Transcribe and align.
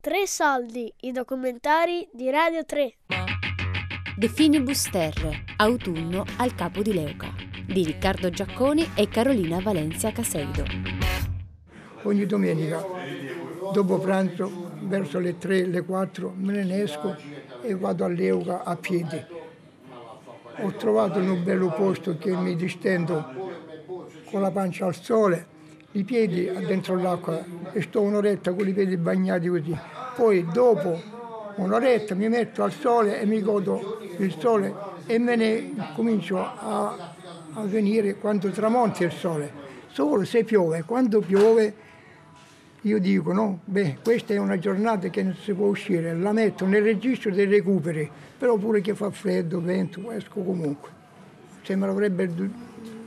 Tre 0.00 0.28
soldi, 0.28 0.92
i 1.00 1.10
documentari 1.10 2.08
di 2.12 2.30
Radio 2.30 2.64
3. 2.64 2.94
De 4.16 4.28
Finibus 4.28 4.88
Terre, 4.90 5.42
autunno 5.56 6.24
al 6.36 6.54
capo 6.54 6.82
di 6.82 6.94
Leuca, 6.94 7.34
di 7.66 7.82
Riccardo 7.82 8.30
Giacconi 8.30 8.90
e 8.94 9.08
Carolina 9.08 9.58
Valencia 9.58 10.12
Caseido. 10.12 10.62
Ogni 12.02 12.26
domenica, 12.26 12.80
dopo 13.72 13.98
pranzo, 13.98 14.70
verso 14.82 15.18
le 15.18 15.36
3, 15.36 15.66
le 15.66 15.82
4, 15.82 16.32
me 16.36 16.62
ne 16.62 16.80
esco 16.80 17.16
e 17.62 17.74
vado 17.74 18.04
a 18.04 18.08
Leuca 18.08 18.62
a 18.62 18.76
piedi. 18.76 19.20
Ho 20.60 20.72
trovato 20.76 21.18
un 21.18 21.42
bello 21.42 21.72
posto 21.72 22.16
che 22.18 22.30
mi 22.36 22.54
distendo 22.54 23.26
con 24.30 24.42
la 24.42 24.52
pancia 24.52 24.86
al 24.86 24.94
sole 24.94 25.56
i 25.92 26.04
piedi 26.04 26.44
dentro 26.66 26.96
l'acqua 26.96 27.42
e 27.72 27.80
sto 27.82 28.02
un'oretta 28.02 28.52
con 28.52 28.68
i 28.68 28.72
piedi 28.72 28.96
bagnati 28.96 29.48
così. 29.48 29.76
Poi 30.18 30.44
dopo 30.52 31.00
un'oretta 31.54 32.16
mi 32.16 32.28
metto 32.28 32.64
al 32.64 32.72
sole 32.72 33.20
e 33.20 33.24
mi 33.24 33.40
godo 33.40 34.00
il 34.16 34.34
sole 34.36 34.74
e 35.06 35.16
me 35.20 35.36
ne 35.36 35.92
comincio 35.94 36.38
a, 36.38 37.14
a 37.52 37.62
venire 37.62 38.16
quando 38.16 38.50
tramonti 38.50 39.04
il 39.04 39.12
sole. 39.12 39.48
Solo 39.86 40.24
se 40.24 40.42
piove, 40.42 40.82
quando 40.82 41.20
piove 41.20 41.72
io 42.80 42.98
dico 42.98 43.32
no, 43.32 43.60
beh, 43.64 43.98
questa 44.02 44.34
è 44.34 44.38
una 44.38 44.58
giornata 44.58 45.06
che 45.08 45.22
non 45.22 45.36
si 45.36 45.52
può 45.52 45.66
uscire, 45.66 46.12
la 46.16 46.32
metto 46.32 46.66
nel 46.66 46.82
registro 46.82 47.30
dei 47.30 47.46
recuperi, 47.46 48.10
però 48.36 48.56
pure 48.56 48.80
che 48.80 48.96
fa 48.96 49.12
freddo, 49.12 49.60
vento, 49.60 50.10
esco 50.10 50.42
comunque. 50.42 50.90
Se 51.62 51.76
me 51.76 51.86
l'avrebbe 51.86 52.28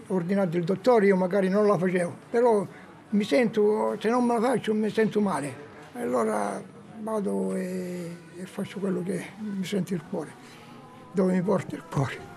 ordinato 0.07 0.55
il 0.55 0.63
dottore 0.63 1.07
io 1.07 1.17
magari 1.17 1.49
non 1.49 1.67
la 1.67 1.77
facevo, 1.77 2.15
però 2.29 2.65
mi 3.09 3.23
sento, 3.25 3.97
se 3.99 4.07
non 4.07 4.23
me 4.23 4.39
la 4.39 4.47
faccio 4.47 4.73
mi 4.73 4.89
sento 4.89 5.19
male. 5.19 5.67
Allora 5.95 6.70
vado 7.01 7.55
e, 7.55 8.15
e 8.37 8.45
faccio 8.45 8.79
quello 8.79 9.01
che 9.03 9.25
mi 9.39 9.63
sente 9.65 9.93
il 9.93 10.03
cuore, 10.09 10.33
dove 11.11 11.33
mi 11.33 11.41
porta 11.41 11.75
il 11.75 11.83
cuore. 11.83 12.31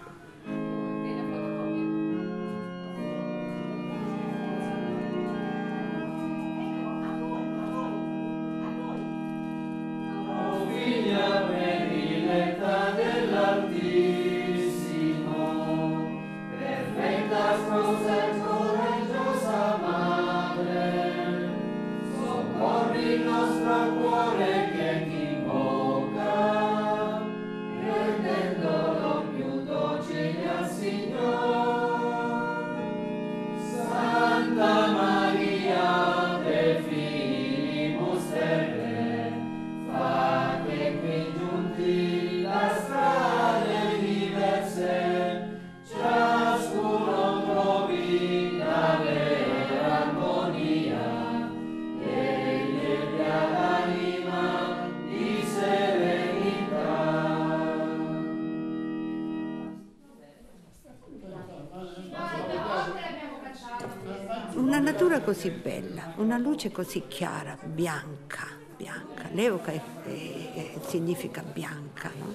Così 65.34 65.50
bella, 65.50 66.12
una 66.18 66.39
luce 66.39 66.70
così 66.70 67.02
chiara, 67.08 67.58
bianca, 67.61 68.46
bianca. 68.77 69.28
L'evoca 69.33 69.72
è, 69.72 69.83
è, 70.05 70.70
significa 70.86 71.42
bianca, 71.42 72.12
no? 72.17 72.34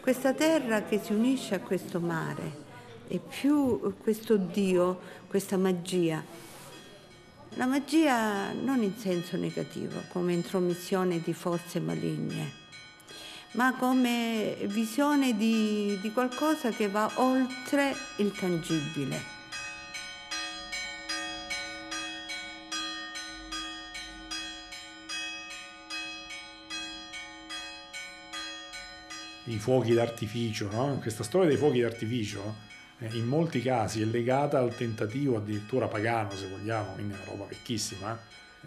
Questa 0.00 0.34
terra 0.34 0.82
che 0.82 0.98
si 0.98 1.12
unisce 1.12 1.54
a 1.54 1.60
questo 1.60 2.00
mare 2.00 2.68
e 3.06 3.20
più 3.20 3.94
questo 4.02 4.36
Dio, 4.36 4.98
questa 5.28 5.56
magia. 5.56 6.22
La 7.50 7.66
magia 7.66 8.50
non 8.52 8.82
in 8.82 8.96
senso 8.96 9.36
negativo, 9.36 10.02
come 10.08 10.32
intromissione 10.32 11.20
di 11.20 11.32
forze 11.32 11.78
maligne, 11.78 12.50
ma 13.52 13.76
come 13.76 14.56
visione 14.62 15.36
di, 15.36 15.96
di 16.02 16.12
qualcosa 16.12 16.70
che 16.70 16.88
va 16.88 17.08
oltre 17.14 17.94
il 18.16 18.32
tangibile. 18.32 19.38
I 29.50 29.58
fuochi 29.58 29.94
d'artificio, 29.94 30.70
no? 30.70 30.98
questa 31.00 31.24
storia 31.24 31.48
dei 31.48 31.56
fuochi 31.56 31.80
d'artificio 31.80 32.68
eh, 32.98 33.08
in 33.12 33.26
molti 33.26 33.60
casi 33.62 34.00
è 34.00 34.04
legata 34.04 34.58
al 34.58 34.74
tentativo 34.74 35.36
addirittura 35.36 35.88
pagano, 35.88 36.30
se 36.36 36.46
vogliamo, 36.48 36.92
quindi 36.92 37.14
una 37.14 37.24
roba 37.24 37.46
vecchissima, 37.46 38.18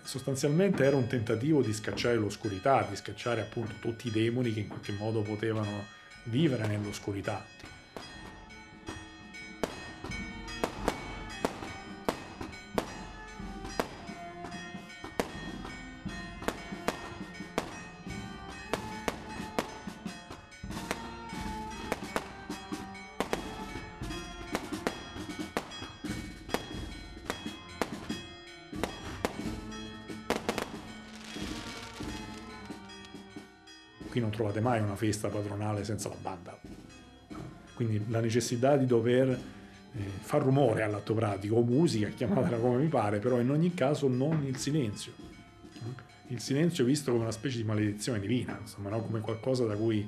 sostanzialmente 0.02 0.84
era 0.84 0.96
un 0.96 1.08
tentativo 1.08 1.62
di 1.62 1.74
scacciare 1.74 2.16
l'oscurità, 2.16 2.86
di 2.90 2.96
scacciare 2.96 3.42
appunto 3.42 3.76
tutti 3.80 4.08
i 4.08 4.12
demoni 4.12 4.54
che 4.54 4.62
in 4.62 4.68
qualche 4.68 4.92
modo 4.92 5.22
potevano 5.22 5.86
vivere 6.24 6.68
nell'oscurità. 6.68 7.46
Qui 34.14 34.22
non 34.22 34.30
trovate 34.30 34.62
mai 34.62 34.80
una 34.80 34.96
festa 34.96 35.28
patronale 35.30 35.84
senza 35.84 36.08
la 36.08 36.18
banda. 36.22 36.56
Quindi 37.74 38.06
la 38.10 38.20
necessità 38.20 38.78
di 38.78 38.86
dover 38.86 39.28
eh, 39.30 40.02
far 40.20 40.44
rumore 40.44 40.84
all'atto 40.84 41.16
pratico 41.16 41.56
o 41.56 41.64
musica, 41.64 42.10
chiamatela 42.10 42.58
come 42.58 42.78
mi 42.78 42.90
pare, 42.90 43.18
però 43.18 43.40
in 43.40 43.50
ogni 43.50 43.74
caso 43.74 44.08
non 44.08 44.44
il 44.46 44.58
silenzio. 44.58 45.14
Il 46.28 46.40
silenzio 46.40 46.86
visto 46.86 47.10
come 47.10 47.24
una 47.24 47.32
specie 47.32 47.58
di 47.58 47.64
maledizione 47.64 48.20
divina, 48.20 48.56
insomma, 48.62 48.90
no? 48.90 49.02
come 49.02 49.20
qualcosa 49.20 49.66
da 49.66 49.76
cui 49.76 50.08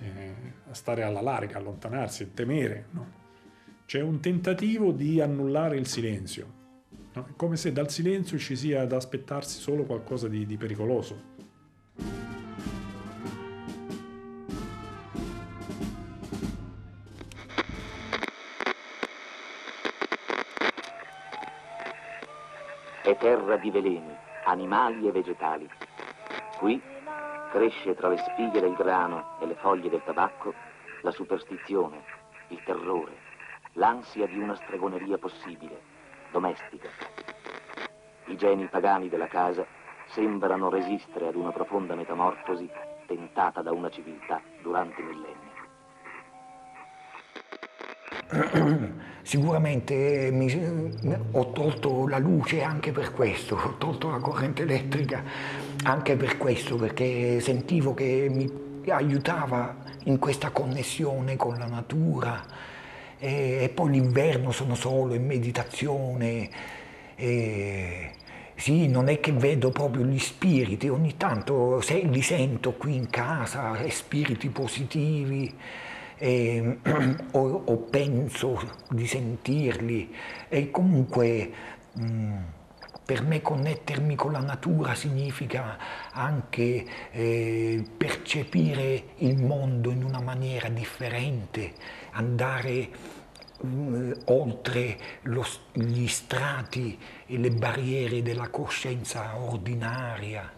eh, 0.00 0.34
stare 0.72 1.02
alla 1.02 1.22
larga, 1.22 1.56
allontanarsi 1.56 2.24
e 2.24 2.34
temere. 2.34 2.88
No? 2.90 3.10
C'è 3.86 4.02
un 4.02 4.20
tentativo 4.20 4.92
di 4.92 5.18
annullare 5.18 5.78
il 5.78 5.86
silenzio, 5.86 6.52
no? 7.14 7.26
come 7.36 7.56
se 7.56 7.72
dal 7.72 7.90
silenzio 7.90 8.36
ci 8.36 8.54
sia 8.54 8.84
da 8.84 8.96
aspettarsi 8.96 9.58
solo 9.58 9.84
qualcosa 9.84 10.28
di, 10.28 10.44
di 10.44 10.58
pericoloso. 10.58 11.35
Terra 23.26 23.56
di 23.56 23.72
veleni, 23.72 24.16
animali 24.44 25.08
e 25.08 25.10
vegetali. 25.10 25.68
Qui 26.58 26.80
cresce 27.50 27.96
tra 27.96 28.06
le 28.06 28.18
spighe 28.18 28.60
del 28.60 28.74
grano 28.74 29.36
e 29.40 29.46
le 29.46 29.56
foglie 29.56 29.90
del 29.90 30.00
tabacco 30.04 30.54
la 31.00 31.10
superstizione, 31.10 32.04
il 32.50 32.62
terrore, 32.62 33.16
l'ansia 33.72 34.28
di 34.28 34.38
una 34.38 34.54
stregoneria 34.54 35.18
possibile, 35.18 35.80
domestica. 36.30 36.88
I 38.26 38.36
geni 38.36 38.68
pagani 38.68 39.08
della 39.08 39.26
casa 39.26 39.66
sembrano 40.04 40.68
resistere 40.68 41.26
ad 41.26 41.34
una 41.34 41.50
profonda 41.50 41.96
metamorfosi 41.96 42.70
tentata 43.06 43.60
da 43.60 43.72
una 43.72 43.90
civiltà 43.90 44.40
durante 44.62 45.02
millenni. 45.02 45.50
Sicuramente 49.26 50.30
mi, 50.30 51.18
ho 51.32 51.50
tolto 51.50 52.06
la 52.06 52.18
luce 52.18 52.62
anche 52.62 52.92
per 52.92 53.10
questo, 53.10 53.56
ho 53.56 53.76
tolto 53.76 54.08
la 54.08 54.18
corrente 54.18 54.62
elettrica 54.62 55.20
anche 55.82 56.14
per 56.14 56.36
questo, 56.36 56.76
perché 56.76 57.40
sentivo 57.40 57.92
che 57.92 58.28
mi 58.30 58.48
aiutava 58.88 59.78
in 60.04 60.20
questa 60.20 60.50
connessione 60.50 61.34
con 61.34 61.58
la 61.58 61.66
natura. 61.66 62.40
E, 63.18 63.64
e 63.64 63.68
poi 63.68 63.90
l'inverno 63.90 64.52
sono 64.52 64.76
solo 64.76 65.14
in 65.14 65.26
meditazione. 65.26 66.48
E, 67.16 68.10
sì, 68.54 68.86
non 68.86 69.08
è 69.08 69.18
che 69.18 69.32
vedo 69.32 69.70
proprio 69.70 70.04
gli 70.04 70.20
spiriti, 70.20 70.88
ogni 70.88 71.16
tanto 71.16 71.80
se, 71.80 71.98
li 71.98 72.22
sento 72.22 72.74
qui 72.74 72.94
in 72.94 73.10
casa, 73.10 73.76
spiriti 73.88 74.50
positivi, 74.50 75.52
eh, 76.18 76.78
o, 77.32 77.62
o, 77.64 77.76
penso 77.76 78.60
di 78.90 79.06
sentirli. 79.06 80.14
E 80.48 80.70
comunque 80.70 81.52
mh, 81.92 82.04
mm, 82.04 82.42
per 83.04 83.22
me 83.22 83.40
connettermi 83.40 84.16
con 84.16 84.32
la 84.32 84.40
natura 84.40 84.94
significa 84.94 85.78
anche 86.10 86.84
eh, 87.12 87.84
percepire 87.96 89.04
il 89.18 89.42
mondo 89.42 89.90
in 89.90 90.02
una 90.02 90.20
maniera 90.20 90.68
differente, 90.68 91.72
andare 92.12 92.88
mh, 93.60 94.12
oltre 94.26 94.98
lo, 95.22 95.46
gli 95.72 96.06
strati 96.08 96.98
e 97.26 97.38
le 97.38 97.50
barriere 97.50 98.22
della 98.22 98.48
coscienza 98.48 99.36
ordinaria 99.38 100.55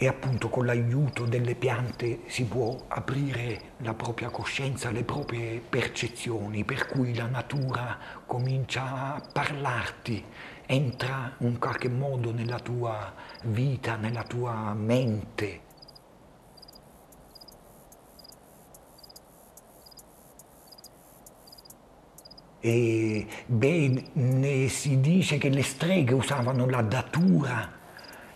e 0.00 0.06
appunto 0.06 0.48
con 0.48 0.64
l'aiuto 0.64 1.24
delle 1.24 1.56
piante 1.56 2.20
si 2.26 2.44
può 2.44 2.84
aprire 2.86 3.72
la 3.78 3.94
propria 3.94 4.30
coscienza, 4.30 4.92
le 4.92 5.02
proprie 5.02 5.58
percezioni, 5.58 6.62
per 6.62 6.86
cui 6.86 7.16
la 7.16 7.26
natura 7.26 7.98
comincia 8.24 9.14
a 9.16 9.20
parlarti, 9.32 10.24
entra 10.66 11.34
in 11.38 11.58
qualche 11.58 11.88
modo 11.88 12.32
nella 12.32 12.60
tua 12.60 13.12
vita, 13.46 13.96
nella 13.96 14.22
tua 14.22 14.72
mente. 14.72 15.60
E 22.60 23.26
beh, 23.46 24.68
si 24.68 25.00
dice 25.00 25.38
che 25.38 25.48
le 25.48 25.64
streghe 25.64 26.14
usavano 26.14 26.68
la 26.68 26.82
datura, 26.82 27.72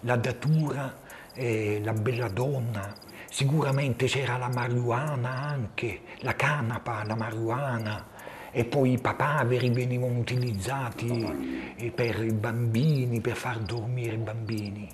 la 0.01 0.17
datura 0.17 1.02
eh, 1.35 1.81
la 1.83 1.93
bella 1.93 2.29
donna, 2.29 2.95
sicuramente 3.29 4.07
c'era 4.07 4.37
la 4.37 4.49
marijuana 4.49 5.31
anche, 5.31 6.01
la 6.19 6.35
canapa, 6.35 7.05
la 7.05 7.15
marijuana. 7.15 8.07
E 8.55 8.67
poi 8.67 8.93
i 8.93 8.99
papaveri 8.99 9.71
venivano 9.71 10.19
utilizzati 10.19 11.75
eh, 11.77 11.91
per 11.91 12.23
i 12.23 12.33
bambini, 12.33 13.21
per 13.23 13.35
far 13.35 13.59
dormire 13.61 14.15
i 14.15 14.19
bambini. 14.19 14.89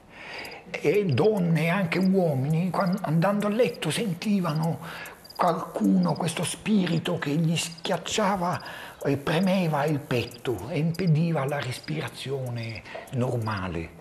E 0.71 1.05
donne 1.07 1.65
e 1.65 1.69
anche 1.69 1.99
uomini, 1.99 2.71
andando 3.01 3.47
a 3.47 3.51
letto, 3.51 3.91
sentivano 3.91 4.79
qualcuno, 5.35 6.15
questo 6.15 6.45
spirito 6.45 7.19
che 7.19 7.31
gli 7.31 7.57
schiacciava 7.57 8.63
e 9.05 9.17
premeva 9.17 9.85
il 9.87 9.99
petto 9.99 10.69
e 10.69 10.79
impediva 10.79 11.45
la 11.45 11.59
respirazione 11.59 12.83
normale 13.13 13.98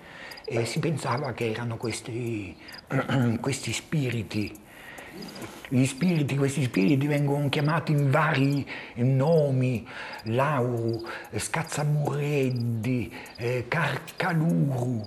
e 0.50 0.64
si 0.64 0.80
pensava 0.80 1.34
che 1.34 1.52
erano 1.52 1.76
questi, 1.76 2.56
questi 3.42 3.74
spiriti. 3.74 4.58
Gli 5.68 5.86
spiriti, 5.86 6.38
questi 6.38 6.64
spiriti 6.64 7.06
vengono 7.06 7.50
chiamati 7.50 7.92
in 7.92 8.10
vari 8.10 8.66
nomi, 8.96 9.86
Lauru, 10.24 11.06
Scazzamurreddi, 11.36 13.14
eh, 13.36 13.66
Carcaluru. 13.68 15.06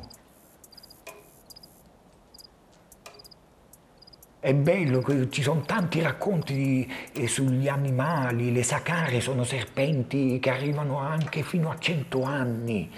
È 4.40 4.52
bello, 4.52 5.28
ci 5.30 5.42
sono 5.42 5.62
tanti 5.62 6.02
racconti 6.02 6.90
eh, 7.12 7.26
sugli 7.26 7.68
animali, 7.68 8.52
le 8.52 8.62
sacare 8.62 9.20
sono 9.22 9.44
serpenti 9.44 10.38
che 10.38 10.50
arrivano 10.50 10.98
anche 10.98 11.42
fino 11.42 11.70
a 11.70 11.78
cento 11.78 12.24
anni 12.24 12.90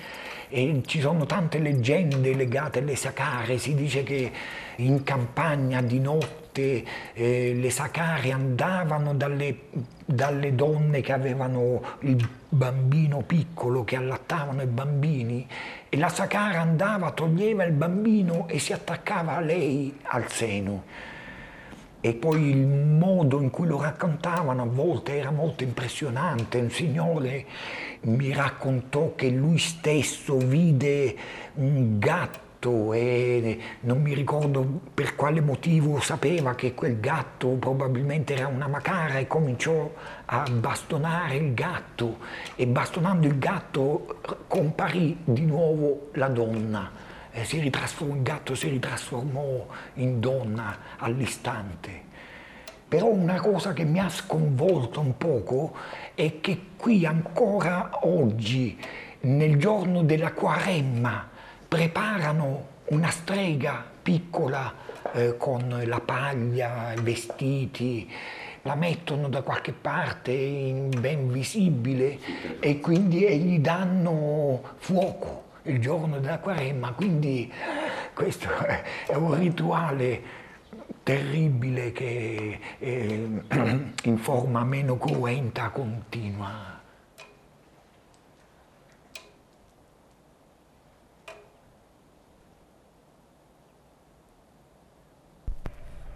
e 0.54 0.82
ci 0.84 1.00
sono 1.00 1.25
tante 1.25 1.58
leggende 1.58 2.34
legate 2.34 2.81
alle 2.81 2.94
sacare, 2.94 3.56
si 3.56 3.75
dice 3.75 4.02
che 4.02 4.31
in 4.76 5.02
campagna 5.02 5.81
di 5.81 5.99
notte 5.99 6.84
eh, 7.14 7.54
le 7.54 7.70
sacare 7.70 8.32
andavano 8.32 9.14
dalle, 9.14 9.56
dalle 10.04 10.54
donne 10.54 11.00
che 11.00 11.12
avevano 11.12 11.82
il 12.00 12.28
bambino 12.50 13.22
piccolo, 13.22 13.82
che 13.82 13.96
allattavano 13.96 14.60
i 14.60 14.66
bambini, 14.66 15.49
e 15.88 15.96
la 15.96 16.10
sacara 16.10 16.60
andava, 16.60 17.12
toglieva 17.12 17.64
il 17.64 17.72
bambino 17.72 18.46
e 18.46 18.58
si 18.58 18.75
attaccava 18.75 19.37
a 19.37 19.40
lei 19.40 19.99
al 20.02 20.31
seno 20.31 21.12
e 22.04 22.14
poi 22.14 22.50
il 22.50 22.66
modo 22.66 23.40
in 23.40 23.50
cui 23.50 23.69
lo 23.69 23.81
raccontavano 23.81 24.62
a 24.62 24.66
volte 24.66 25.16
era 25.16 25.31
molto 25.31 25.62
impressionante. 25.62 26.58
Un 26.58 26.70
signore 26.70 27.46
mi 28.02 28.32
raccontò 28.32 29.14
che 29.14 29.31
lui 29.31 29.56
stesso 29.58 30.37
vide 30.37 31.16
un 31.54 32.00
gatto 32.00 32.93
e 32.93 33.58
non 33.81 34.02
mi 34.02 34.14
ricordo 34.14 34.81
per 34.93 35.14
quale 35.14 35.40
motivo 35.40 36.00
sapeva 36.00 36.56
che 36.56 36.75
quel 36.75 36.99
gatto 36.99 37.50
probabilmente 37.50 38.34
era 38.34 38.49
una 38.49 38.66
macara 38.66 39.19
e 39.19 39.28
cominciò 39.28 39.88
a 40.25 40.44
bastonare 40.50 41.37
il 41.37 41.54
gatto 41.54 42.19
e 42.56 42.66
bastonando 42.66 43.28
il 43.28 43.38
gatto 43.38 44.19
comparì 44.49 45.19
di 45.22 45.44
nuovo 45.44 46.08
la 46.14 46.28
donna 46.28 47.12
eh, 47.32 47.44
si 47.44 47.58
ritrasformò, 47.58 48.14
il 48.14 48.23
gatto 48.23 48.55
si 48.55 48.69
ritrasformò 48.69 49.67
in 49.94 50.20
donna 50.20 50.76
all'istante. 50.99 52.11
Però 52.87 53.06
una 53.06 53.40
cosa 53.40 53.73
che 53.73 53.84
mi 53.84 53.99
ha 53.99 54.11
sconvolto 54.11 55.00
un 55.00 55.17
poco 55.17 55.75
è 56.14 56.40
che 56.40 56.61
qui 56.76 57.06
ancora 57.06 58.00
oggi, 58.02 58.79
nel 59.20 59.56
giorno 59.56 60.02
della 60.02 60.32
Quaremma, 60.32 61.26
preparano 61.67 62.67
una 62.87 63.11
strega 63.11 63.82
piccola 64.02 64.75
eh, 65.12 65.37
con 65.38 65.82
la 65.87 66.00
paglia, 66.00 66.93
i 66.93 67.00
vestiti, 67.00 68.11
la 68.62 68.75
mettono 68.75 69.28
da 69.28 69.40
qualche 69.40 69.73
parte 69.73 70.32
in 70.32 70.90
ben 70.99 71.32
visibile 71.32 72.19
e 72.61 72.78
quindi 72.78 73.26
gli 73.38 73.58
danno 73.58 74.61
fuoco 74.76 75.50
il 75.64 75.81
giorno 75.81 76.19
della 76.19 76.38
Quaremma, 76.38 76.93
quindi 76.93 77.53
questo 78.14 78.49
è 78.56 79.14
un 79.14 79.38
rituale 79.38 80.41
terribile 81.03 81.93
che 81.93 82.59
eh, 82.79 83.29
in 84.05 84.19
forma 84.19 84.64
meno 84.64 84.97
cruenta 84.97 85.70
continua. 85.70 86.81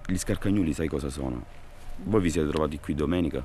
Gli 0.08 0.18
scarcagnuli 0.18 0.72
sai 0.72 0.86
cosa 0.86 1.08
sono? 1.08 1.44
Voi 2.04 2.20
vi 2.20 2.30
siete 2.30 2.48
trovati 2.48 2.78
qui 2.78 2.94
domenica? 2.94 3.44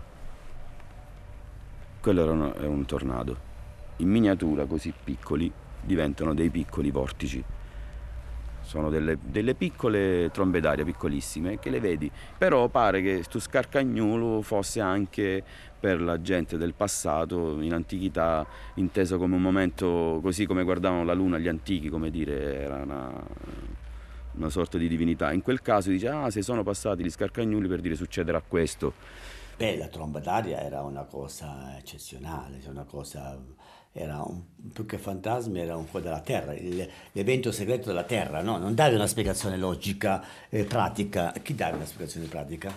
Quello 1.99 2.21
era 2.21 2.31
un, 2.31 2.53
era 2.55 2.69
un 2.69 2.85
tornado. 2.85 3.49
In 3.97 4.09
miniatura 4.09 4.65
così 4.65 4.93
piccoli 5.03 5.51
diventano 5.83 6.33
dei 6.33 6.49
piccoli 6.49 6.91
vortici. 6.91 7.43
Sono 8.61 8.89
delle, 8.89 9.17
delle 9.21 9.55
piccole 9.55 10.29
trombe 10.31 10.59
d'aria, 10.59 10.85
piccolissime, 10.85 11.59
che 11.59 11.69
le 11.69 11.79
vedi. 11.79 12.09
Però 12.37 12.67
pare 12.69 13.01
che 13.01 13.15
questo 13.15 13.39
scarcagnulo 13.39 14.41
fosse 14.41 14.79
anche 14.79 15.43
per 15.79 15.99
la 15.99 16.21
gente 16.21 16.57
del 16.57 16.73
passato, 16.73 17.59
in 17.59 17.73
antichità, 17.73 18.45
inteso 18.75 19.17
come 19.17 19.35
un 19.35 19.41
momento, 19.41 20.19
così 20.21 20.45
come 20.45 20.63
guardavano 20.63 21.03
la 21.03 21.13
luna 21.13 21.39
gli 21.39 21.47
antichi, 21.47 21.89
come 21.89 22.11
dire, 22.11 22.61
era 22.61 22.75
una, 22.75 23.11
una 24.33 24.49
sorta 24.49 24.77
di 24.77 24.87
divinità. 24.87 25.33
In 25.33 25.41
quel 25.41 25.61
caso 25.61 25.89
dice, 25.89 26.07
ah, 26.07 26.29
se 26.29 26.43
sono 26.43 26.61
passati 26.63 27.03
gli 27.03 27.09
scarcagnuli 27.09 27.67
per 27.67 27.81
dire 27.81 27.95
succederà 27.95 28.41
questo. 28.47 28.93
Beh, 29.57 29.77
la 29.77 29.87
tromba 29.87 30.19
d'aria 30.19 30.61
era 30.61 30.81
una 30.81 31.03
cosa 31.03 31.77
eccezionale, 31.77 32.61
una 32.67 32.83
cosa 32.83 33.37
era 33.93 34.21
un, 34.21 34.41
più 34.71 34.85
che 34.85 34.97
fantasmi, 34.97 35.59
era 35.59 35.75
un 35.75 35.89
po' 35.89 35.99
della 35.99 36.21
Terra, 36.21 36.53
il, 36.53 36.87
l'evento 37.11 37.51
segreto 37.51 37.87
della 37.87 38.03
Terra, 38.03 38.41
no? 38.41 38.57
Non 38.57 38.73
dare 38.73 38.95
una 38.95 39.07
spiegazione 39.07 39.57
logica, 39.57 40.23
eh, 40.49 40.63
pratica. 40.63 41.33
Chi 41.41 41.55
dà 41.55 41.69
una 41.69 41.85
spiegazione 41.85 42.27
pratica? 42.27 42.73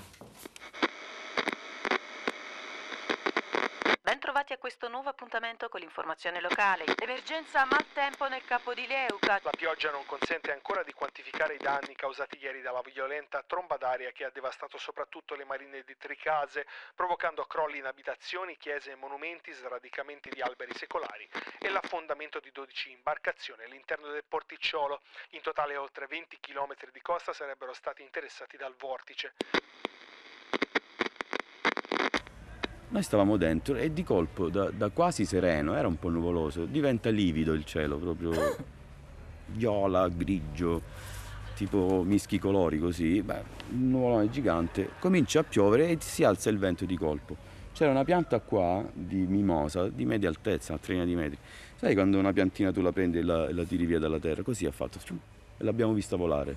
Bentrovati 4.45 4.53
a 4.53 4.59
questo 4.59 4.89
nuovo 4.89 5.09
appuntamento 5.09 5.71
con 5.71 5.81
l'informazione 5.81 6.39
locale. 6.39 6.85
Emergenza 7.01 7.65
maltempo 7.65 8.29
nel 8.29 8.45
capo 8.45 8.75
di 8.75 8.87
Leuca. 8.87 9.41
La 9.43 9.51
pioggia 9.51 9.91
non 9.91 10.05
consente 10.05 10.53
ancora 10.53 10.83
di 10.83 10.93
quantificare 10.93 11.55
i 11.55 11.59
danni 11.59 11.95
causati 11.95 12.37
ieri 12.39 12.61
dalla 12.61 12.83
violenta 12.83 13.43
tromba 13.43 13.79
d'aria 13.79 14.13
che 14.13 14.25
ha 14.25 14.31
devastato 14.31 14.77
soprattutto 14.77 15.35
le 15.35 15.45
marine 15.45 15.83
di 15.85 15.97
Tricase, 15.97 16.67
provocando 16.95 17.47
crolli 17.47 17.79
in 17.79 17.87
abitazioni, 17.87 18.59
chiese 18.59 18.91
e 18.91 18.97
monumenti, 18.97 19.51
sradicamenti 19.51 20.29
di 20.29 20.43
alberi 20.43 20.75
secolari 20.75 21.27
e 21.59 21.71
l'affondamento 21.71 22.39
di 22.39 22.53
12 22.53 22.91
imbarcazioni 22.91 23.65
all'interno 23.65 24.09
del 24.09 24.25
porticciolo. 24.29 25.01
In 25.31 25.41
totale 25.41 25.77
oltre 25.77 26.07
20 26.07 26.39
km 26.41 26.75
di 26.93 27.01
costa 27.01 27.33
sarebbero 27.33 27.73
stati 27.73 28.03
interessati 28.03 28.59
dal 28.59 28.75
vortice. 28.75 29.33
Noi 32.89 33.03
stavamo 33.03 33.37
dentro 33.37 33.75
e 33.77 33.93
di 33.93 34.05
colpo, 34.05 34.49
da, 34.49 34.71
da, 34.71 34.91
quasi 34.91 35.25
sereno, 35.25 35.75
era 35.75 35.89
un 35.89 35.99
po' 35.99 36.11
nuvoloso, 36.11 36.65
diventa 36.65 37.11
livido 37.11 37.53
il 37.53 37.65
cielo 37.65 37.99
proprio. 37.99 38.33
viola, 39.47 40.09
grigio, 40.09 40.83
tipo 41.55 42.03
mischi 42.05 42.39
colori 42.39 42.79
così, 42.79 43.23
beh, 43.23 43.43
un 43.71 43.91
nuvolone 43.91 44.31
gigante, 44.31 44.91
comincia 44.99 45.41
a 45.41 45.45
piovere 45.45 45.89
e 45.89 45.99
si 46.01 46.25
alza 46.25 46.51
il 46.51 46.59
vento 46.59 46.85
di 46.85 46.97
colpo. 46.97 47.37
C'era 47.73 47.91
una 47.91 48.05
pianta 48.05 48.39
qua 48.41 48.85
di 48.93 49.27
mimosa 49.27 49.89
di 49.89 50.05
media 50.05 50.29
altezza, 50.29 50.73
una 50.73 50.81
trentina 50.81 51.07
di 51.07 51.17
metri. 51.17 51.39
Sai 51.75 51.95
quando 51.95 52.19
una 52.19 52.33
piantina 52.33 52.71
tu 52.71 52.81
la 52.81 52.93
prendi 52.93 53.19
e 53.19 53.23
la, 53.23 53.53
la 53.53 53.65
tiri 53.65 53.85
via 53.85 53.99
dalla 53.99 54.21
terra? 54.21 54.43
Così 54.43 54.65
ha 54.67 54.71
fatto, 54.71 54.99
e 55.57 55.65
l'abbiamo 55.65 55.93
vista 55.93 56.17
volare. 56.17 56.57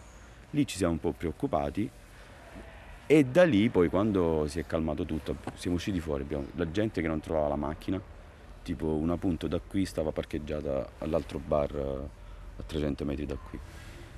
Lì 0.51 0.65
ci 0.67 0.77
siamo 0.77 0.93
un 0.93 0.99
po' 0.99 1.11
preoccupati 1.11 1.89
e 3.07 3.23
da 3.23 3.45
lì 3.45 3.69
poi 3.69 3.89
quando 3.89 4.45
si 4.47 4.59
è 4.59 4.65
calmato 4.65 5.05
tutto 5.05 5.35
siamo 5.55 5.77
usciti 5.77 5.99
fuori, 5.99 6.23
abbiamo, 6.23 6.45
la 6.55 6.69
gente 6.69 7.01
che 7.01 7.07
non 7.07 7.21
trovava 7.21 7.47
la 7.47 7.55
macchina, 7.55 7.99
tipo 8.63 8.85
una 8.85 9.17
punto 9.17 9.47
da 9.47 9.59
qui 9.65 9.85
stava 9.85 10.11
parcheggiata 10.11 10.89
all'altro 10.99 11.39
bar 11.39 11.73
a 11.73 12.63
300 12.65 13.05
metri 13.05 13.25
da 13.25 13.35
qui 13.35 13.59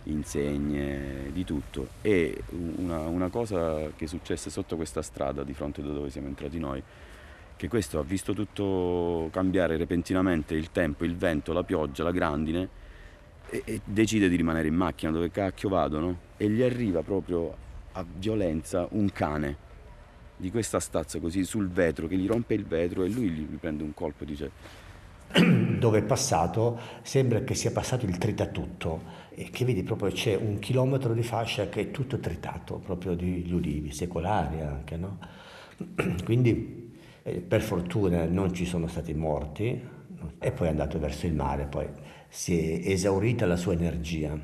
insegne, 0.04 1.32
di 1.32 1.44
tutto. 1.44 1.88
E 2.02 2.44
una, 2.78 3.00
una, 3.08 3.30
cosa 3.30 3.92
che 3.96 4.08
successe 4.08 4.50
sotto 4.50 4.76
questa 4.76 5.02
strada, 5.02 5.44
di 5.44 5.54
fronte 5.54 5.82
da 5.82 5.92
dove 5.92 6.10
siamo 6.10 6.28
entrati 6.28 6.60
noi, 6.60 6.82
che 7.56 7.68
questo 7.68 8.00
ha 8.00 8.04
visto 8.04 8.34
tutto 8.34 9.30
cambiare 9.32 9.78
repentinamente, 9.78 10.56
il 10.56 10.72
tempo, 10.72 11.06
il 11.06 11.16
vento, 11.16 11.54
la 11.54 11.64
pioggia, 11.64 12.04
la 12.04 12.12
grandine, 12.12 12.70
e, 13.50 13.62
e 13.66 13.82
decide 13.84 14.30
di 14.30 14.36
rimanere 14.36 14.68
in 14.68 14.76
macchina, 14.76 15.12
dove 15.12 15.30
cacchio 15.32 15.70
vado, 15.70 16.00
no? 16.00 16.18
E 16.38 16.50
gli 16.50 16.62
arriva 16.62 17.02
proprio 17.02 17.68
a 18.00 18.06
violenza 18.18 18.88
un 18.92 19.12
cane 19.12 19.68
di 20.38 20.50
questa 20.52 20.80
stazza 20.80 21.20
così 21.20 21.44
sul 21.44 21.70
vetro, 21.70 22.08
che 22.08 22.16
gli 22.16 22.28
rompe 22.28 22.54
il 22.54 22.66
vetro 22.66 23.04
e 23.04 23.10
lui 23.10 23.30
gli 23.30 23.58
prende 23.58 23.84
un 23.84 23.94
colpo 23.94 24.24
e 24.24 24.26
dice 24.26 24.52
dove 25.78 26.00
è 26.00 26.04
passato 26.04 26.80
sembra 27.02 27.42
che 27.42 27.54
sia 27.54 27.72
passato 27.72 28.06
il 28.06 28.18
tritatutto 28.18 29.28
e 29.30 29.50
che 29.52 29.66
vedi 29.66 29.84
proprio 29.84 30.12
c'è 30.12 30.36
un 30.36 30.60
chilometro 30.60 31.14
di 31.14 31.24
fascia 31.24 31.68
che 31.68 31.82
è 31.82 31.92
tutto 31.92 32.20
tritato, 32.20 32.78
proprio 32.78 33.16
di 33.16 33.48
ulivi, 33.52 33.92
secolari 33.92 34.62
anche, 34.62 34.96
no? 34.96 35.20
Quindi 36.24 36.94
eh, 37.24 37.42
per 37.42 37.62
fortuna 37.62 38.26
non 38.26 38.54
ci 38.54 38.66
sono 38.66 38.88
stati 38.88 39.14
morti 39.14 39.98
e 40.40 40.52
poi 40.52 40.68
è 40.68 40.70
andato 40.70 41.00
verso 41.00 41.26
il 41.26 41.34
mare, 41.34 41.66
poi 41.66 41.88
si 42.30 42.58
è 42.58 42.92
esaurita 42.92 43.46
la 43.46 43.58
sua 43.58 43.74
energia. 43.74 44.38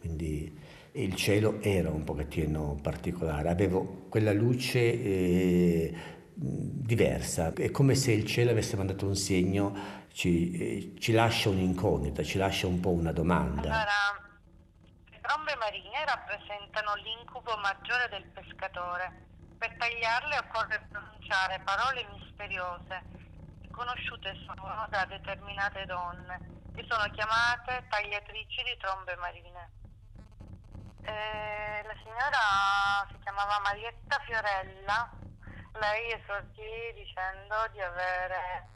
Quindi 0.00 0.62
il 0.96 1.14
cielo 1.16 1.60
era 1.60 1.90
un 1.90 2.04
pochettino 2.04 2.78
particolare, 2.80 3.48
avevo 3.48 4.06
quella 4.08 4.32
luce 4.32 4.78
eh, 4.78 5.94
diversa, 6.34 7.52
è 7.52 7.70
come 7.70 7.94
se 7.96 8.12
il 8.12 8.24
cielo 8.24 8.50
avesse 8.50 8.76
mandato 8.76 9.06
un 9.06 9.16
segno, 9.16 10.02
ci, 10.12 10.94
ci 11.00 11.12
lascia 11.12 11.48
un'incognita, 11.48 12.22
ci 12.22 12.38
lascia 12.38 12.68
un 12.68 12.78
po' 12.78 12.90
una 12.90 13.10
domanda. 13.10 13.62
Allora, 13.62 14.22
le 15.10 15.20
trombe 15.20 15.56
marine 15.56 16.04
rappresentano 16.06 16.94
l'incubo 17.02 17.56
maggiore 17.56 18.08
del 18.10 18.24
pescatore. 18.26 19.22
Per 19.58 19.74
tagliarle 19.76 20.38
occorre 20.38 20.86
pronunciare 20.90 21.60
parole 21.64 22.06
misteriose, 22.14 23.02
conosciute 23.72 24.36
solo 24.46 24.62
da 24.90 25.04
determinate 25.06 25.86
donne, 25.86 26.38
che 26.74 26.84
sono 26.88 27.10
chiamate 27.10 27.84
tagliatrici 27.88 28.62
di 28.62 28.76
trombe 28.78 29.16
marine. 29.16 29.82
Eh, 31.04 31.82
la 31.84 31.94
signora 32.02 33.06
si 33.10 33.18
chiamava 33.22 33.60
Marietta 33.62 34.18
Fiorella 34.26 35.22
lei 35.80 36.12
esordì 36.12 36.94
dicendo 36.94 37.54
di 37.72 37.80
avere 37.80 38.68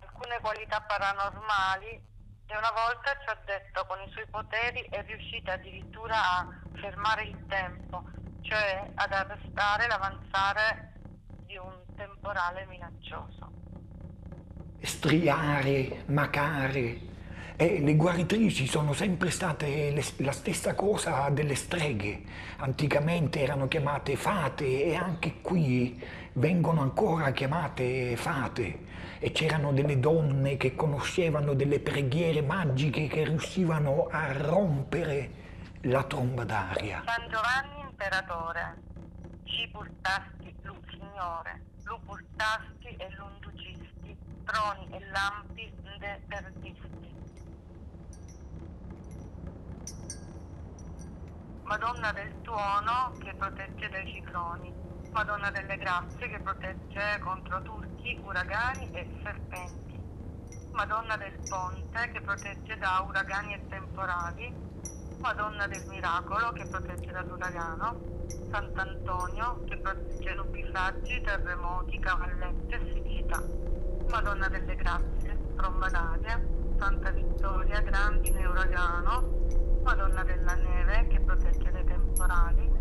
alcune 0.00 0.38
qualità 0.40 0.80
paranormali 0.82 2.12
e 2.46 2.56
una 2.56 2.70
volta 2.70 3.16
ci 3.20 3.28
ha 3.28 3.38
detto 3.44 3.86
con 3.86 4.00
i 4.00 4.10
suoi 4.10 4.26
poteri 4.28 4.86
è 4.90 5.02
riuscita 5.04 5.54
addirittura 5.54 6.14
a 6.14 6.60
fermare 6.74 7.24
il 7.24 7.46
tempo, 7.48 8.04
cioè 8.42 8.90
ad 8.94 9.12
arrestare 9.12 9.86
l'avanzare 9.86 10.92
di 11.46 11.56
un 11.56 11.82
temporale 11.96 12.66
minaccioso. 12.66 13.50
Striare, 14.82 16.04
macare, 16.08 17.13
e 17.56 17.80
le 17.80 17.94
guaritrici 17.94 18.66
sono 18.66 18.92
sempre 18.92 19.30
state 19.30 19.90
le, 19.92 20.02
la 20.24 20.32
stessa 20.32 20.74
cosa 20.74 21.28
delle 21.30 21.54
streghe. 21.54 22.22
Anticamente 22.56 23.40
erano 23.40 23.68
chiamate 23.68 24.16
fate 24.16 24.84
e 24.84 24.94
anche 24.96 25.40
qui 25.40 26.02
vengono 26.34 26.80
ancora 26.80 27.30
chiamate 27.30 28.16
fate. 28.16 28.92
E 29.20 29.30
c'erano 29.30 29.72
delle 29.72 30.00
donne 30.00 30.56
che 30.56 30.74
conoscevano 30.74 31.54
delle 31.54 31.78
preghiere 31.78 32.42
magiche 32.42 33.06
che 33.06 33.24
riuscivano 33.24 34.08
a 34.10 34.32
rompere 34.32 35.42
la 35.82 36.02
tromba 36.02 36.44
d'aria. 36.44 37.02
San 37.06 37.28
Giovanni 37.30 37.80
Imperatore, 37.88 38.76
ci 39.44 39.68
portasti 39.70 40.54
lu 40.62 40.74
Signore, 40.90 41.60
lu 41.84 41.98
portasti 42.04 42.88
e 42.96 43.08
l'unducisti, 43.16 44.16
troni 44.44 44.88
e 44.90 45.00
lampi 45.10 45.72
de 45.98 46.20
perdisti. 46.26 46.94
Madonna 51.64 52.12
del 52.12 52.30
tuono 52.42 53.16
che 53.18 53.34
protegge 53.38 53.88
dai 53.88 54.06
cicloni, 54.12 54.70
Madonna 55.12 55.50
delle 55.50 55.76
grazie 55.78 56.28
che 56.28 56.38
protegge 56.40 57.18
contro 57.20 57.62
turchi, 57.62 58.20
uragani 58.22 58.90
e 58.92 59.08
serpenti, 59.22 59.98
Madonna 60.72 61.16
del 61.16 61.32
ponte 61.48 62.10
che 62.12 62.20
protegge 62.20 62.76
da 62.76 63.02
uragani 63.08 63.54
e 63.54 63.68
temporali, 63.68 64.54
Madonna 65.20 65.66
del 65.66 65.84
miracolo 65.86 66.52
che 66.52 66.66
protegge 66.66 67.10
dall'uragano, 67.10 67.98
Sant'Antonio 68.50 69.64
che 69.64 69.78
protegge 69.78 70.34
nubifragi, 70.34 71.22
terremoti, 71.22 71.98
cavallette 71.98 72.74
e 72.76 72.92
siccità, 72.92 73.42
Madonna 74.10 74.48
delle 74.48 74.74
grazie, 74.76 75.38
tromba 75.56 75.88
d'aria, 75.88 76.40
Santa 76.78 77.10
Vittoria, 77.10 77.80
grandine 77.80 78.44
uragano, 78.44 79.63
Madonna 79.84 80.24
della 80.24 80.54
Neve 80.54 81.06
che 81.08 81.20
protegge 81.20 81.70
dai 81.70 81.84
temporali, 81.84 82.72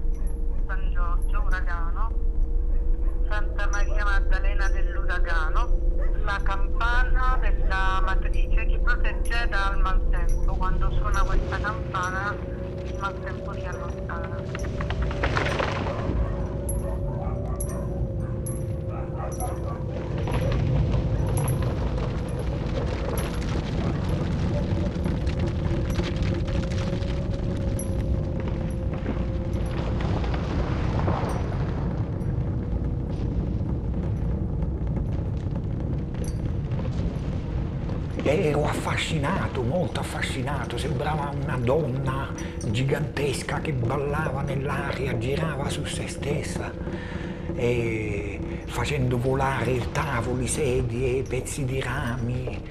San 0.65 0.89
Giorgio 0.93 1.41
Uragano, 1.41 2.11
Santa 3.27 3.67
Maria 3.67 4.05
Maddalena 4.05 4.69
dell'Uragano, 4.69 5.81
la 6.23 6.39
campana 6.41 7.37
della 7.41 8.01
matrice 8.05 8.65
che 8.65 8.79
protegge 8.79 9.47
dal 9.49 9.79
maltempo. 9.81 10.55
Quando 10.55 10.89
suona 10.91 11.23
questa 11.23 11.59
campana 11.59 12.35
il 12.83 12.97
maltempo 12.97 13.53
si 13.53 13.65
allontana. 13.65 14.41
Ero 38.23 38.65
affascinato, 38.65 39.61
molto 39.61 39.99
affascinato, 39.99 40.77
sembrava 40.77 41.33
una 41.41 41.57
donna 41.57 42.29
gigantesca 42.65 43.59
che 43.59 43.73
ballava 43.73 44.41
nell'aria, 44.41 45.17
girava 45.17 45.69
su 45.69 45.83
se 45.85 46.07
stessa, 46.07 46.71
facendo 48.65 49.17
volare 49.17 49.91
tavoli, 49.91 50.47
sedie, 50.47 51.23
pezzi 51.23 51.65
di 51.65 51.79
rami. 51.79 52.61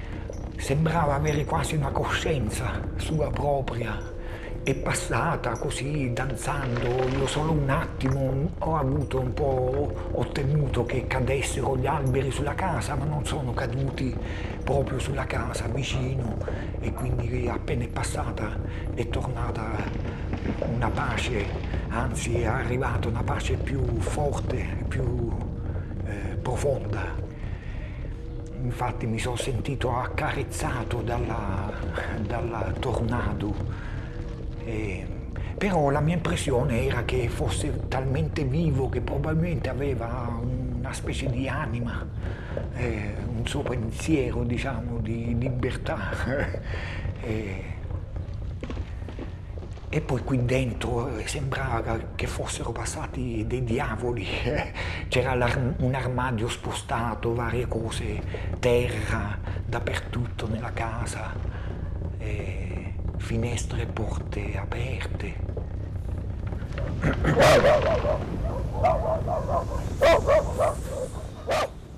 Sembrava 0.55 1.15
avere 1.15 1.45
quasi 1.45 1.75
una 1.75 1.89
coscienza 1.89 2.79
sua 2.97 3.29
propria 3.29 4.12
è 4.63 4.73
passata 4.75 5.57
così 5.57 6.13
danzando, 6.13 6.87
io 7.09 7.27
solo 7.27 7.51
un 7.51 7.69
attimo 7.69 8.49
ho 8.59 8.77
avuto 8.77 9.19
un 9.19 9.33
po', 9.33 9.93
ho 10.11 10.27
temuto 10.29 10.85
che 10.85 11.05
cadessero 11.05 11.75
gli 11.75 11.85
alberi 11.85 12.31
sulla 12.31 12.55
casa, 12.55 12.95
ma 12.95 13.03
non 13.03 13.25
sono 13.25 13.53
caduti 13.53 14.15
proprio 14.63 14.99
sulla 14.99 15.25
casa 15.25 15.65
vicino 15.67 16.37
e 16.79 16.93
quindi 16.93 17.49
appena 17.49 17.83
è 17.83 17.89
passata 17.89 18.57
è 18.93 19.09
tornata 19.09 19.65
una 20.73 20.89
pace, 20.89 21.45
anzi 21.89 22.39
è 22.39 22.45
arrivata 22.45 23.09
una 23.09 23.23
pace 23.23 23.55
più 23.55 23.83
forte, 23.99 24.85
più 24.87 25.29
eh, 26.05 26.37
profonda. 26.41 27.31
Infatti 28.61 29.07
mi 29.07 29.19
sono 29.19 29.35
sentito 29.35 29.93
accarezzato 29.93 31.01
dalla, 31.01 31.69
dalla 32.25 32.71
tornado 32.79 33.91
e, 34.65 35.05
però 35.57 35.89
la 35.89 36.01
mia 36.01 36.15
impressione 36.15 36.85
era 36.85 37.05
che 37.05 37.29
fosse 37.29 37.87
talmente 37.87 38.43
vivo 38.43 38.89
che 38.89 39.01
probabilmente 39.01 39.69
aveva 39.69 40.37
una 40.41 40.91
specie 40.93 41.29
di 41.29 41.47
anima, 41.47 42.05
eh, 42.75 43.13
un 43.25 43.47
suo 43.47 43.61
pensiero, 43.61 44.43
diciamo, 44.43 44.99
di 44.99 45.37
libertà. 45.37 46.09
e, 47.21 47.63
e 49.89 50.01
poi 50.01 50.23
qui 50.23 50.43
dentro 50.43 51.15
eh, 51.17 51.27
sembrava 51.27 51.97
che 52.15 52.27
fossero 52.27 52.71
passati 52.71 53.45
dei 53.47 53.63
diavoli. 53.63 54.27
C'era 55.07 55.33
un 55.77 55.93
armadio 55.93 56.49
spostato, 56.49 57.33
varie 57.33 57.67
cose, 57.67 58.21
terra 58.59 59.37
dappertutto 59.65 60.47
nella 60.47 60.73
casa, 60.73 61.31
finestre 63.23 63.83
e 63.83 63.85
porte 63.85 64.57
aperte. 64.57 65.33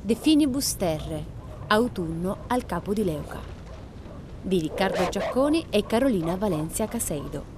De 0.02 0.16
Finibus 0.16 0.76
Terre, 0.76 1.26
autunno 1.68 2.44
al 2.46 2.68
capo 2.68 2.94
di 2.94 3.04
Leuca, 3.04 3.40
di 4.40 4.60
Riccardo 4.60 5.10
Giacconi 5.10 5.66
e 5.72 5.88
Carolina 5.88 6.36
Valencia 6.36 6.86
Caseido. 6.86 7.54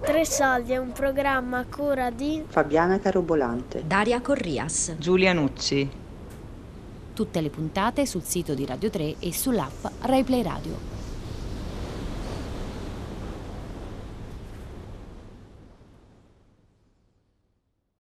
Tre 0.00 0.24
soldi 0.24 0.72
è 0.72 0.76
un 0.76 0.92
programma 0.92 1.58
a 1.58 1.64
cura 1.64 2.10
di 2.10 2.44
Fabiana 2.46 3.00
Carobolante, 3.00 3.82
Daria 3.88 4.20
Corrias, 4.20 4.94
Giulia 4.98 5.32
Nucci. 5.32 5.90
Tutte 7.12 7.40
le 7.40 7.50
puntate 7.50 8.06
sul 8.06 8.22
sito 8.22 8.54
di 8.54 8.64
Radio 8.64 8.88
3 8.88 9.16
e 9.18 9.32
sull'app 9.32 9.84
RaiPlay 10.02 10.42
Radio. 10.42 10.97